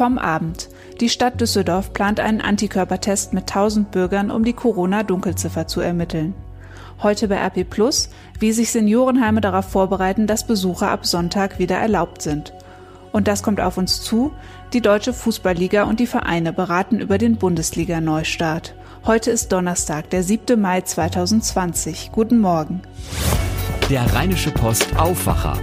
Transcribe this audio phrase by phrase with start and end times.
[0.00, 0.70] Vom Abend.
[1.02, 6.32] Die Stadt Düsseldorf plant einen Antikörpertest mit 1000 Bürgern, um die Corona-Dunkelziffer zu ermitteln.
[7.02, 8.08] Heute bei RP Plus,
[8.38, 12.54] wie sich Seniorenheime darauf vorbereiten, dass Besucher ab Sonntag wieder erlaubt sind.
[13.12, 14.32] Und das kommt auf uns zu.
[14.72, 18.74] Die Deutsche Fußballliga und die Vereine beraten über den Bundesliga-Neustart.
[19.04, 20.58] Heute ist Donnerstag, der 7.
[20.58, 22.08] Mai 2020.
[22.10, 22.80] Guten Morgen.
[23.90, 25.58] Der Rheinische Post Aufwacher.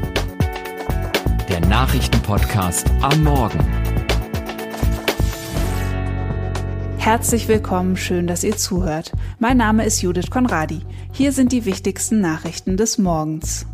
[1.50, 3.77] Der Nachrichtenpodcast am Morgen.
[7.08, 9.14] Herzlich willkommen, schön, dass ihr zuhört.
[9.40, 10.82] Mein Name ist Judith Konradi.
[11.14, 13.66] Hier sind die wichtigsten Nachrichten des Morgens.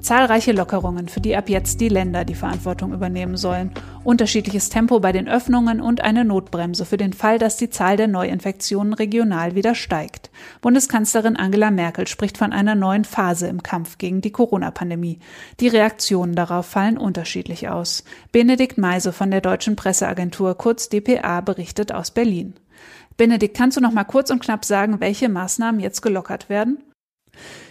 [0.00, 3.72] Zahlreiche Lockerungen, für die ab jetzt die Länder die Verantwortung übernehmen sollen.
[4.04, 8.08] Unterschiedliches Tempo bei den Öffnungen und eine Notbremse für den Fall, dass die Zahl der
[8.08, 10.30] Neuinfektionen regional wieder steigt.
[10.60, 15.18] Bundeskanzlerin Angela Merkel spricht von einer neuen Phase im Kampf gegen die Corona-Pandemie.
[15.60, 18.04] Die Reaktionen darauf fallen unterschiedlich aus.
[18.32, 22.54] Benedikt Meise von der Deutschen Presseagentur kurz DPA berichtet aus Berlin.
[23.16, 26.78] Benedikt, kannst du noch mal kurz und knapp sagen, welche Maßnahmen jetzt gelockert werden?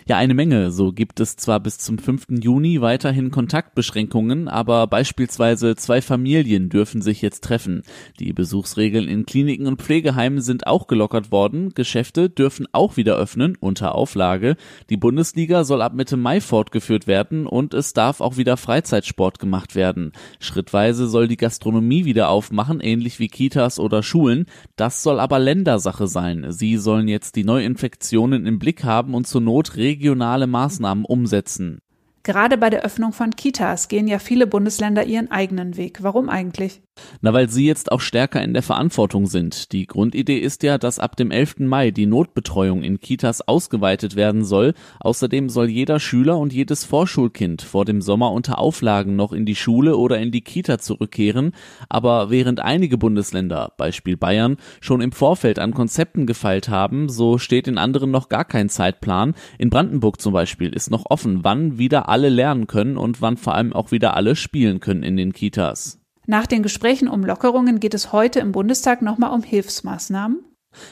[0.10, 0.72] Ja, eine Menge.
[0.72, 2.28] So gibt es zwar bis zum 5.
[2.42, 7.84] Juni weiterhin Kontaktbeschränkungen, aber beispielsweise zwei Familien dürfen sich jetzt treffen.
[8.18, 11.74] Die Besuchsregeln in Kliniken und Pflegeheimen sind auch gelockert worden.
[11.74, 14.56] Geschäfte dürfen auch wieder öffnen, unter Auflage.
[14.90, 19.76] Die Bundesliga soll ab Mitte Mai fortgeführt werden und es darf auch wieder Freizeitsport gemacht
[19.76, 20.14] werden.
[20.40, 24.46] Schrittweise soll die Gastronomie wieder aufmachen, ähnlich wie Kitas oder Schulen.
[24.78, 26.46] Das soll aber Ländersache sein.
[26.48, 31.80] Sie sollen jetzt die Neuinfektionen im Blick haben und zur Not regeln regionale Maßnahmen umsetzen.
[32.24, 36.04] Gerade bei der Öffnung von Kitas gehen ja viele Bundesländer ihren eigenen Weg.
[36.04, 36.82] Warum eigentlich?
[37.22, 39.72] Na, weil sie jetzt auch stärker in der Verantwortung sind.
[39.72, 41.60] Die Grundidee ist ja, dass ab dem 11.
[41.60, 44.74] Mai die Notbetreuung in Kitas ausgeweitet werden soll.
[45.00, 49.56] Außerdem soll jeder Schüler und jedes Vorschulkind vor dem Sommer unter Auflagen noch in die
[49.56, 51.52] Schule oder in die Kita zurückkehren.
[51.90, 57.68] Aber während einige Bundesländer, Beispiel Bayern, schon im Vorfeld an Konzepten gefeilt haben, so steht
[57.68, 59.36] in anderen noch gar kein Zeitplan.
[59.58, 63.56] In Brandenburg zum Beispiel ist noch offen, wann wieder alle lernen können und wann vor
[63.56, 66.00] allem auch wieder alle spielen können in den Kitas.
[66.30, 70.44] Nach den Gesprächen um Lockerungen geht es heute im Bundestag nochmal um Hilfsmaßnahmen.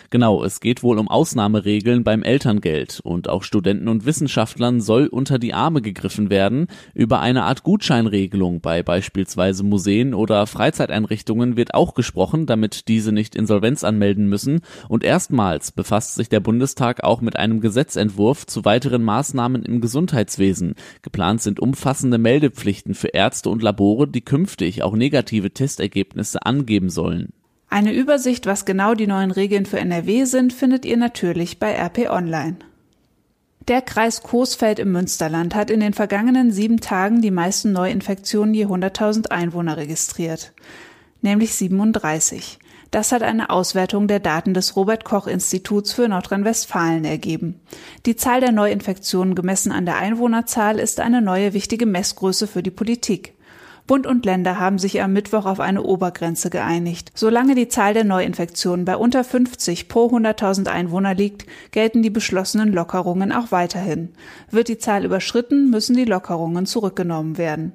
[0.10, 5.40] Genau, es geht wohl um Ausnahmeregeln beim Elterngeld und auch Studenten und Wissenschaftlern soll unter
[5.40, 6.68] die Arme gegriffen werden.
[6.94, 13.36] Über eine Art Gutscheinregelung bei beispielsweise Museen oder Freizeiteinrichtungen wird auch gesprochen, damit diese nicht
[13.36, 14.62] Insolvenz anmelden müssen.
[14.90, 20.76] Und erstmals befasst sich der Bundestag auch mit einem Gesetzentwurf zu weiteren Maßnahmen im Gesundheitswesen.
[21.02, 27.34] Geplant sind umfassende Meldepflichten für Ärzte und Labore, die künftig auch negative Testergebnisse angeben sollen.
[27.76, 32.10] Eine Übersicht, was genau die neuen Regeln für NRW sind, findet ihr natürlich bei RP
[32.10, 32.56] Online.
[33.68, 38.68] Der Kreis Coesfeld im Münsterland hat in den vergangenen sieben Tagen die meisten Neuinfektionen je
[38.68, 40.54] 100.000 Einwohner registriert,
[41.22, 42.60] nämlich 37.
[42.92, 47.60] Das hat eine Auswertung der Daten des Robert Koch Instituts für Nordrhein-Westfalen ergeben.
[48.06, 52.72] Die Zahl der Neuinfektionen gemessen an der Einwohnerzahl ist eine neue wichtige Messgröße für die
[52.72, 53.35] Politik.
[53.88, 57.12] Bund und Länder haben sich am Mittwoch auf eine Obergrenze geeinigt.
[57.14, 62.74] Solange die Zahl der Neuinfektionen bei unter 50 pro 100.000 Einwohner liegt, gelten die beschlossenen
[62.74, 64.14] Lockerungen auch weiterhin.
[64.50, 67.74] Wird die Zahl überschritten, müssen die Lockerungen zurückgenommen werden.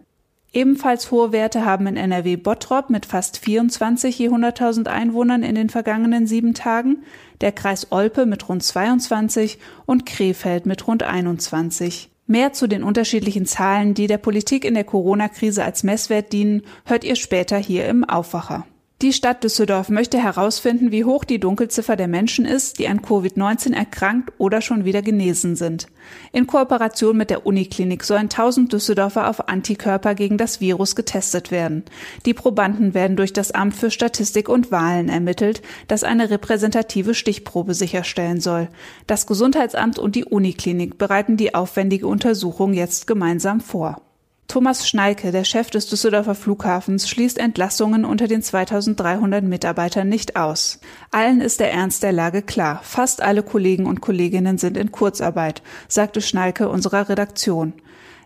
[0.53, 5.71] Ebenfalls hohe Werte haben in NRW Bottrop mit fast 24 je 100.000 Einwohnern in den
[5.71, 7.05] vergangenen sieben Tagen,
[7.41, 12.10] der Kreis Olpe mit rund 22 und Krefeld mit rund 21.
[12.31, 17.03] Mehr zu den unterschiedlichen Zahlen, die der Politik in der Corona-Krise als Messwert dienen, hört
[17.03, 18.69] ihr später hier im Aufwacher.
[19.03, 23.73] Die Stadt Düsseldorf möchte herausfinden, wie hoch die Dunkelziffer der Menschen ist, die an Covid-19
[23.75, 25.87] erkrankt oder schon wieder genesen sind.
[26.33, 31.85] In Kooperation mit der Uniklinik sollen 1000 Düsseldorfer auf Antikörper gegen das Virus getestet werden.
[32.27, 37.73] Die Probanden werden durch das Amt für Statistik und Wahlen ermittelt, das eine repräsentative Stichprobe
[37.73, 38.69] sicherstellen soll.
[39.07, 44.03] Das Gesundheitsamt und die Uniklinik bereiten die aufwendige Untersuchung jetzt gemeinsam vor.
[44.51, 50.81] Thomas Schneike, der Chef des Düsseldorfer Flughafens, schließt Entlassungen unter den 2300 Mitarbeitern nicht aus.
[51.13, 52.81] Allen ist der Ernst der Lage klar.
[52.83, 57.75] Fast alle Kollegen und Kolleginnen sind in Kurzarbeit, sagte Schneike unserer Redaktion.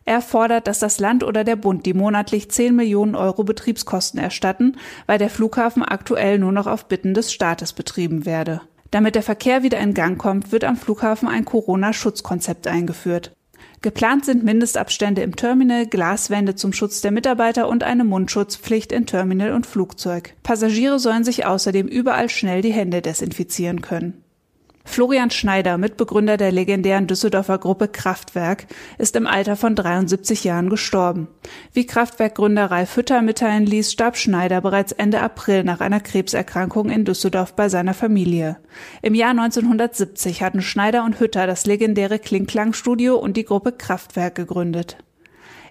[0.07, 4.79] Er fordert, dass das Land oder der Bund die monatlich 10 Millionen Euro Betriebskosten erstatten,
[5.05, 8.63] weil der Flughafen aktuell nur noch auf Bitten des Staates betrieben werde.
[8.91, 13.35] Damit der Verkehr wieder in Gang kommt, wird am Flughafen ein Corona-Schutzkonzept eingeführt.
[13.83, 19.53] Geplant sind Mindestabstände im Terminal, Glaswände zum Schutz der Mitarbeiter und eine Mundschutzpflicht in Terminal
[19.53, 20.35] und Flugzeug.
[20.43, 24.24] Passagiere sollen sich außerdem überall schnell die Hände desinfizieren können.
[24.85, 28.67] Florian Schneider, Mitbegründer der legendären Düsseldorfer Gruppe Kraftwerk,
[28.99, 31.29] ist im Alter von 73 Jahren gestorben.
[31.73, 37.05] Wie Kraftwerkgründer Ralf Hütter mitteilen ließ, starb Schneider bereits Ende April nach einer Krebserkrankung in
[37.05, 38.59] Düsseldorf bei seiner Familie.
[39.03, 44.99] Im Jahr 1970 hatten Schneider und Hütter das legendäre Klingklang-Studio und die Gruppe Kraftwerk gegründet.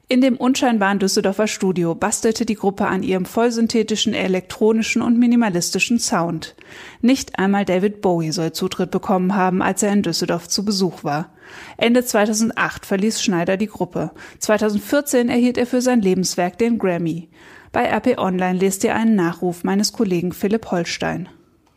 [0.10, 6.56] In dem unscheinbaren Düsseldorfer Studio bastelte die Gruppe an ihrem vollsynthetischen, elektronischen und minimalistischen Sound.
[7.02, 11.30] Nicht einmal David Bowie soll Zutritt bekommen haben, als er in Düsseldorf zu Besuch war.
[11.78, 14.12] Ende 2008 verließ Schneider die Gruppe.
[14.40, 17.30] 2014 erhielt er für sein Lebenswerk den Grammy.
[17.72, 21.30] Bei RP Online lest ihr einen Nachruf meines Kollegen Philipp Holstein.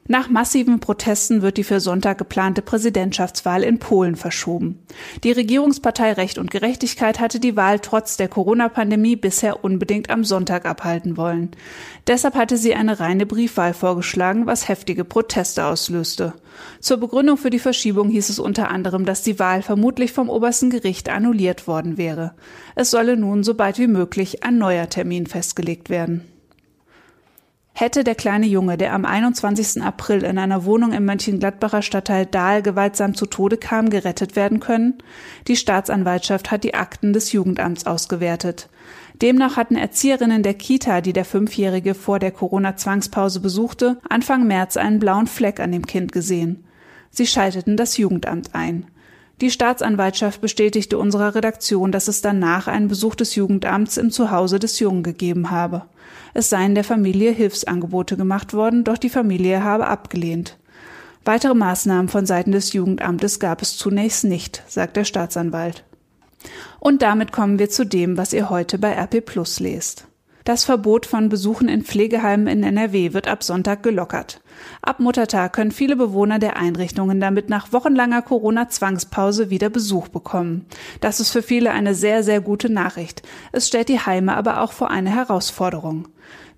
[0.08, 4.78] Nach massiven Protesten wird die für Sonntag geplante Präsidentschaftswahl in Polen verschoben.
[5.24, 10.64] Die Regierungspartei Recht und Gerechtigkeit hatte die Wahl trotz der Corona-Pandemie bisher unbedingt am Sonntag
[10.64, 11.50] abhalten wollen.
[12.06, 16.34] Deshalb hatte sie eine reine Briefwahl vorgeschlagen, was heftige Proteste auslöste.
[16.80, 20.70] Zur Begründung für die Verschiebung hieß es unter anderem, dass die Wahl vermutlich vom obersten
[20.70, 22.34] Gericht annulliert worden wäre.
[22.76, 26.22] Es solle nun so bald wie möglich ein neuer Termin festgelegt werden.
[27.78, 29.82] Hätte der kleine Junge, der am 21.
[29.82, 34.94] April in einer Wohnung im Mönchengladbacher Stadtteil Dahl gewaltsam zu Tode kam, gerettet werden können?
[35.46, 38.70] Die Staatsanwaltschaft hat die Akten des Jugendamts ausgewertet.
[39.20, 44.98] Demnach hatten Erzieherinnen der Kita, die der Fünfjährige vor der Corona-Zwangspause besuchte, Anfang März einen
[44.98, 46.64] blauen Fleck an dem Kind gesehen.
[47.10, 48.86] Sie schalteten das Jugendamt ein.
[49.42, 54.78] Die Staatsanwaltschaft bestätigte unserer Redaktion, dass es danach einen Besuch des Jugendamts im Zuhause des
[54.78, 55.82] Jungen gegeben habe.
[56.32, 60.56] Es seien der Familie Hilfsangebote gemacht worden, doch die Familie habe abgelehnt.
[61.24, 65.84] Weitere Maßnahmen von Seiten des Jugendamtes gab es zunächst nicht, sagt der Staatsanwalt.
[66.78, 70.05] Und damit kommen wir zu dem, was ihr heute bei RP Plus lest.
[70.46, 74.40] Das Verbot von Besuchen in Pflegeheimen in NRW wird ab Sonntag gelockert.
[74.80, 80.64] Ab Muttertag können viele Bewohner der Einrichtungen damit nach wochenlanger Corona-Zwangspause wieder Besuch bekommen.
[81.00, 83.22] Das ist für viele eine sehr, sehr gute Nachricht.
[83.50, 86.06] Es stellt die Heime aber auch vor eine Herausforderung.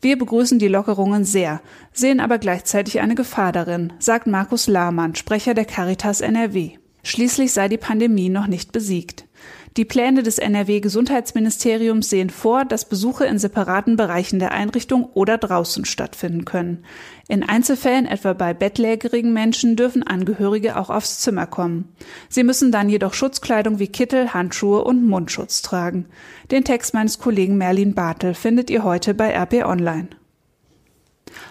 [0.02, 1.62] Wir begrüßen die Lockerungen sehr,
[1.94, 6.72] sehen aber gleichzeitig eine Gefahr darin, sagt Markus Lahmann, Sprecher der Caritas NRW.
[7.04, 9.27] Schließlich sei die Pandemie noch nicht besiegt.
[9.76, 15.84] Die Pläne des NRW-Gesundheitsministeriums sehen vor, dass Besuche in separaten Bereichen der Einrichtung oder draußen
[15.84, 16.84] stattfinden können.
[17.28, 21.92] In Einzelfällen, etwa bei bettlägerigen Menschen, dürfen Angehörige auch aufs Zimmer kommen.
[22.28, 26.06] Sie müssen dann jedoch Schutzkleidung wie Kittel, Handschuhe und Mundschutz tragen.
[26.50, 30.08] Den Text meines Kollegen Merlin Bartel findet ihr heute bei RP Online.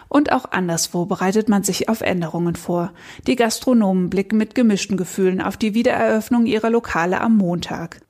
[0.09, 2.93] Und auch anderswo bereitet man sich auf Änderungen vor.
[3.27, 8.01] Die Gastronomen blicken mit gemischten Gefühlen auf die Wiedereröffnung ihrer Lokale am Montag.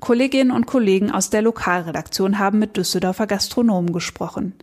[0.00, 4.54] Kolleginnen und Kollegen aus der Lokalredaktion haben mit Düsseldorfer Gastronomen gesprochen.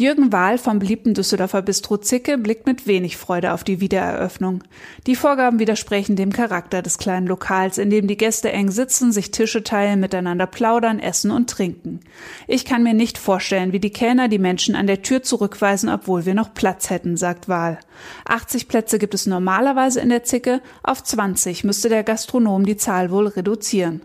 [0.00, 4.64] Jürgen Wahl vom beliebten Düsseldorfer Bistro Zicke blickt mit wenig Freude auf die Wiedereröffnung.
[5.06, 9.30] Die Vorgaben widersprechen dem Charakter des kleinen Lokals, in dem die Gäste eng sitzen, sich
[9.30, 12.00] Tische teilen, miteinander plaudern, essen und trinken.
[12.46, 16.24] Ich kann mir nicht vorstellen, wie die Kellner die Menschen an der Tür zurückweisen, obwohl
[16.24, 17.78] wir noch Platz hätten, sagt Wahl.
[18.24, 23.10] 80 Plätze gibt es normalerweise in der Zicke, auf 20 müsste der Gastronom die Zahl
[23.10, 24.00] wohl reduzieren.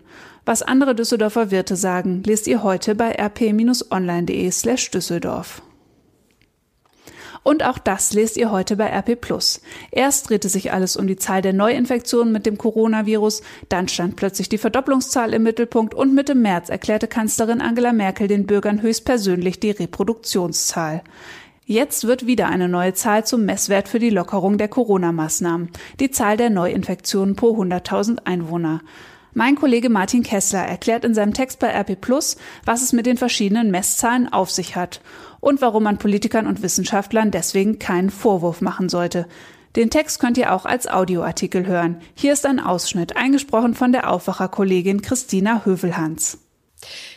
[0.46, 5.64] Was andere Düsseldorfer Wirte sagen, lest ihr heute bei rp-online.de slash Düsseldorf.
[7.42, 9.20] Und auch das lest ihr heute bei RP
[9.92, 14.50] Erst drehte sich alles um die Zahl der Neuinfektionen mit dem Coronavirus, dann stand plötzlich
[14.50, 19.72] die Verdopplungszahl im Mittelpunkt und Mitte März erklärte Kanzlerin Angela Merkel den Bürgern höchstpersönlich die
[19.72, 21.04] Reproduktionszahl.
[21.68, 26.38] Jetzt wird wieder eine neue Zahl zum Messwert für die Lockerung der Corona-Maßnahmen, die Zahl
[26.38, 28.82] der Neuinfektionen pro 100.000 Einwohner.
[29.38, 33.18] Mein Kollege Martin Kessler erklärt in seinem Text bei RP Plus, was es mit den
[33.18, 35.02] verschiedenen Messzahlen auf sich hat
[35.42, 39.28] und warum man Politikern und Wissenschaftlern deswegen keinen Vorwurf machen sollte.
[39.76, 41.98] Den Text könnt ihr auch als Audioartikel hören.
[42.14, 46.38] Hier ist ein Ausschnitt, eingesprochen von der Aufwacherkollegin Christina Hövelhans.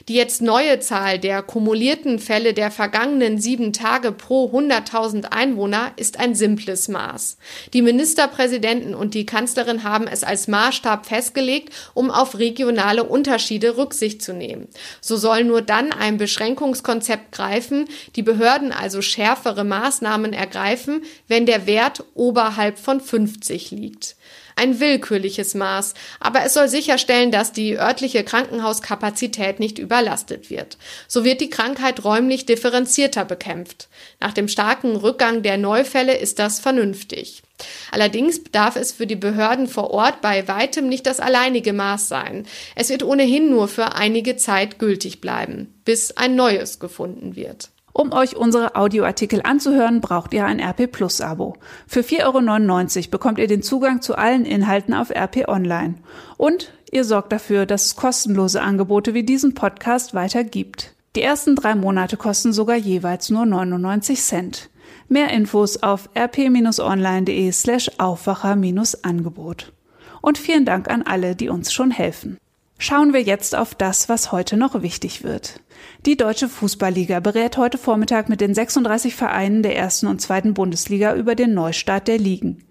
[0.09, 6.19] Die jetzt neue Zahl der kumulierten Fälle der vergangenen sieben Tage pro 100.000 Einwohner ist
[6.19, 7.37] ein simples Maß.
[7.75, 14.23] Die Ministerpräsidenten und die Kanzlerin haben es als Maßstab festgelegt, um auf regionale Unterschiede Rücksicht
[14.23, 14.69] zu nehmen.
[15.03, 17.87] So soll nur dann ein Beschränkungskonzept greifen,
[18.17, 24.17] die Behörden also schärfere Maßnahmen ergreifen, wenn der Wert oberhalb von 50 liegt
[24.59, 30.79] ein willkürliches Maß, aber es soll sicherstellen, dass die örtliche Krankenhauskapazität nicht überlastet wird.
[31.09, 33.89] So wird die Krankheit räumlich differenzierter bekämpft.
[34.21, 37.43] Nach dem starken Rückgang der Neufälle ist das vernünftig.
[37.91, 42.47] Allerdings darf es für die Behörden vor Ort bei weitem nicht das alleinige Maß sein.
[42.77, 47.71] Es wird ohnehin nur für einige Zeit gültig bleiben, bis ein neues gefunden wird.
[47.93, 51.57] Um euch unsere Audioartikel anzuhören, braucht ihr ein RP Plus Abo.
[51.89, 55.97] Für 4,99 Euro bekommt ihr den Zugang zu allen Inhalten auf RP Online.
[56.37, 60.95] Und ihr sorgt dafür, dass es kostenlose Angebote wie diesen Podcast weiter gibt.
[61.17, 64.71] Die ersten drei Monate kosten sogar jeweils nur 99 Cent.
[65.09, 69.73] Mehr Infos auf rp-online.de slash Aufwacher-Angebot.
[70.21, 72.39] Und vielen Dank an alle, die uns schon helfen.
[72.79, 75.61] Schauen wir jetzt auf das, was heute noch wichtig wird.
[76.07, 81.17] Die Deutsche Fußballliga berät heute Vormittag mit den 36 Vereinen der ersten und zweiten Bundesliga
[81.17, 82.63] über den Neustart der Ligen.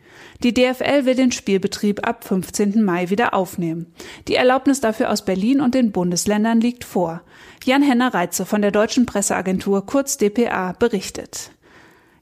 [0.44, 2.84] Die DFL will den Spielbetrieb ab 15.
[2.84, 3.94] Mai wieder aufnehmen.
[4.28, 7.22] Die Erlaubnis dafür aus Berlin und den Bundesländern liegt vor.
[7.64, 11.52] Jan-Henner Reitze von der Deutschen Presseagentur kurz dpa berichtet.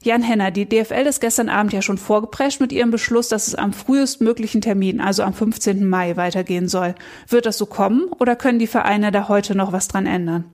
[0.05, 3.55] Jan Henner, die DFL ist gestern Abend ja schon vorgeprescht mit ihrem Beschluss, dass es
[3.55, 5.83] am frühestmöglichen Termin, also am 15.
[5.89, 6.93] Mai, weitergehen soll.
[7.27, 10.51] Wird das so kommen oder können die Vereine da heute noch was dran ändern?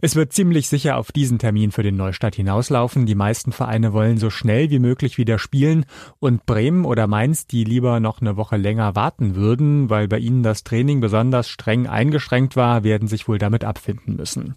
[0.00, 3.06] Es wird ziemlich sicher auf diesen Termin für den Neustart hinauslaufen.
[3.06, 5.86] Die meisten Vereine wollen so schnell wie möglich wieder spielen
[6.18, 10.42] und Bremen oder Mainz, die lieber noch eine Woche länger warten würden, weil bei ihnen
[10.42, 14.54] das Training besonders streng eingeschränkt war, werden sich wohl damit abfinden müssen.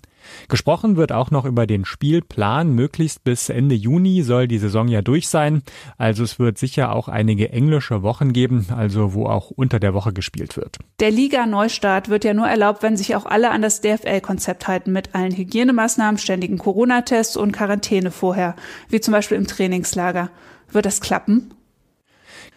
[0.48, 2.74] Gesprochen wird auch noch über den Spielplan.
[2.74, 5.64] Möglichst bis Ende Juni soll die Saison ja durch sein.
[5.98, 10.14] Also es wird sicher auch einige englische Wochen geben, also wo auch unter der Woche
[10.14, 10.78] gespielt wird.
[11.00, 15.16] Der Liga-Neustart wird ja nur erlaubt, wenn sich auch alle an das DFL-Konzept halten mit
[15.16, 18.56] allen Hygienemaßnahmen, ständigen Corona-Tests und Quarantäne vorher,
[18.90, 20.30] wie zum Beispiel im Trainingslager.
[20.72, 21.54] Wird das klappen?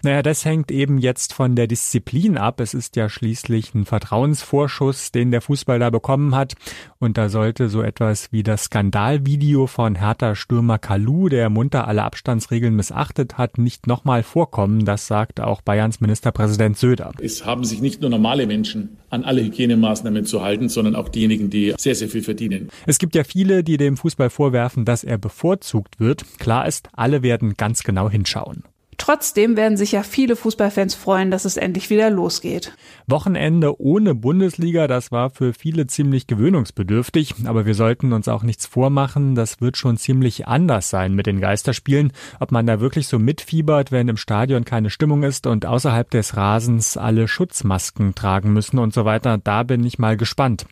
[0.05, 2.59] Naja, das hängt eben jetzt von der Disziplin ab.
[2.59, 6.55] Es ist ja schließlich ein Vertrauensvorschuss, den der Fußball da bekommen hat.
[6.99, 12.75] Und da sollte so etwas wie das Skandalvideo von Hertha-Stürmer Kalu, der munter alle Abstandsregeln
[12.75, 14.85] missachtet hat, nicht nochmal vorkommen.
[14.85, 17.13] Das sagt auch Bayerns Ministerpräsident Söder.
[17.21, 21.49] Es haben sich nicht nur normale Menschen an alle Hygienemaßnahmen zu halten, sondern auch diejenigen,
[21.49, 22.71] die sehr, sehr viel verdienen.
[22.87, 26.25] Es gibt ja viele, die dem Fußball vorwerfen, dass er bevorzugt wird.
[26.41, 28.65] Klar ist, alle werden ganz genau hinschauen.
[28.99, 32.73] Trotzdem werden sich ja viele Fußballfans freuen, dass es endlich wieder losgeht.
[33.07, 38.67] Wochenende ohne Bundesliga, das war für viele ziemlich gewöhnungsbedürftig, aber wir sollten uns auch nichts
[38.67, 43.19] vormachen, das wird schon ziemlich anders sein mit den Geisterspielen, ob man da wirklich so
[43.19, 48.79] mitfiebert, wenn im Stadion keine Stimmung ist und außerhalb des Rasens alle Schutzmasken tragen müssen
[48.79, 50.67] und so weiter, da bin ich mal gespannt.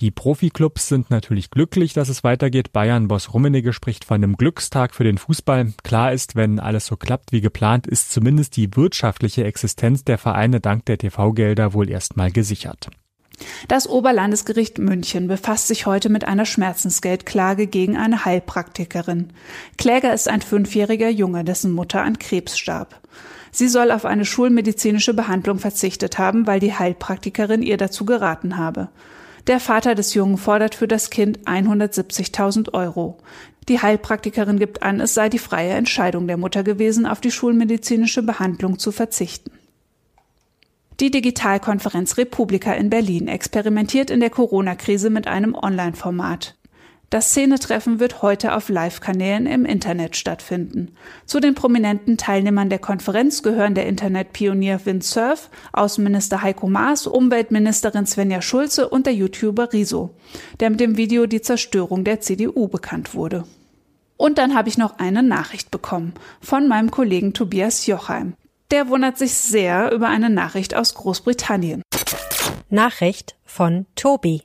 [0.00, 2.72] Die Profiklubs sind natürlich glücklich, dass es weitergeht.
[2.72, 5.72] Bayern-Boss Rummenigge spricht von einem Glückstag für den Fußball.
[5.82, 10.16] Klar ist, wenn alles so klappt wie geplant, geplant ist zumindest die wirtschaftliche Existenz der
[10.16, 12.88] Vereine dank der TV-Gelder wohl erstmal gesichert.
[13.68, 19.28] Das Oberlandesgericht München befasst sich heute mit einer Schmerzensgeldklage gegen eine Heilpraktikerin.
[19.76, 22.98] Kläger ist ein fünfjähriger Junge, dessen Mutter an Krebs starb.
[23.52, 28.88] Sie soll auf eine schulmedizinische Behandlung verzichtet haben, weil die Heilpraktikerin ihr dazu geraten habe.
[29.46, 33.18] Der Vater des Jungen fordert für das Kind 170.000 Euro.
[33.68, 38.22] Die Heilpraktikerin gibt an, es sei die freie Entscheidung der Mutter gewesen, auf die schulmedizinische
[38.22, 39.52] Behandlung zu verzichten.
[41.00, 46.56] Die Digitalkonferenz Republika in Berlin experimentiert in der Corona-Krise mit einem Online-Format.
[47.10, 50.94] Das Szenetreffen wird heute auf Live-Kanälen im Internet stattfinden.
[51.26, 58.40] Zu den prominenten Teilnehmern der Konferenz gehören der Internetpionier Windsurf, Außenminister Heiko Maas, Umweltministerin Svenja
[58.40, 60.14] Schulze und der YouTuber Riso,
[60.60, 63.44] der mit dem Video die Zerstörung der CDU bekannt wurde.
[64.16, 68.34] Und dann habe ich noch eine Nachricht bekommen von meinem Kollegen Tobias Jochheim.
[68.70, 71.82] Der wundert sich sehr über eine Nachricht aus Großbritannien.
[72.68, 74.42] Nachricht von Tobi.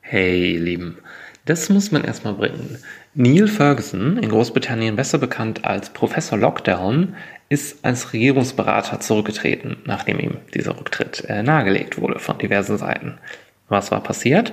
[0.00, 0.98] Hey, ihr Lieben.
[1.44, 2.78] Das muss man erstmal bringen.
[3.14, 7.16] Neil Ferguson, in Großbritannien besser bekannt als Professor Lockdown,
[7.48, 13.18] ist als Regierungsberater zurückgetreten, nachdem ihm dieser Rücktritt äh, nahegelegt wurde von diversen Seiten.
[13.68, 14.52] Was war passiert?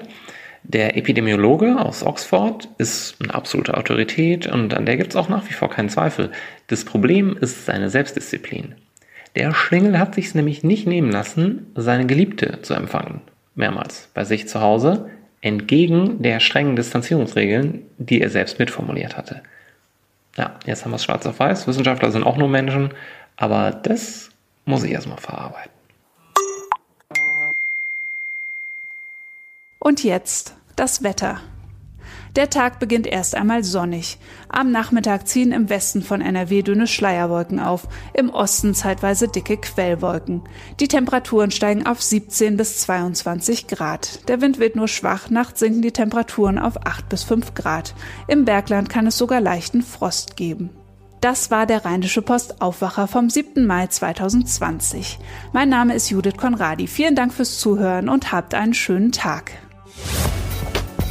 [0.63, 5.47] Der Epidemiologe aus Oxford ist eine absolute Autorität und an der gibt es auch nach
[5.47, 6.31] wie vor keinen Zweifel.
[6.67, 8.75] Das Problem ist seine Selbstdisziplin.
[9.35, 13.21] Der Schlingel hat sich nämlich nicht nehmen lassen, seine Geliebte zu empfangen.
[13.55, 15.09] Mehrmals bei sich zu Hause,
[15.41, 19.41] entgegen der strengen Distanzierungsregeln, die er selbst mitformuliert hatte.
[20.37, 21.67] Ja, jetzt haben wir es schwarz auf weiß.
[21.67, 22.93] Wissenschaftler sind auch nur Menschen,
[23.35, 24.29] aber das
[24.65, 25.71] muss ich erstmal verarbeiten.
[29.79, 31.41] Und jetzt das Wetter.
[32.35, 34.17] Der Tag beginnt erst einmal sonnig.
[34.49, 40.43] Am Nachmittag ziehen im Westen von NRW dünne Schleierwolken auf, im Osten zeitweise dicke Quellwolken.
[40.79, 44.27] Die Temperaturen steigen auf 17 bis 22 Grad.
[44.27, 47.93] Der Wind weht nur schwach, nachts sinken die Temperaturen auf 8 bis 5 Grad.
[48.27, 50.69] Im Bergland kann es sogar leichten Frost geben.
[51.21, 53.65] Das war der Rheinische Post Aufwacher vom 7.
[53.65, 55.19] Mai 2020.
[55.51, 56.87] Mein Name ist Judith Konradi.
[56.87, 59.51] Vielen Dank fürs Zuhören und habt einen schönen Tag.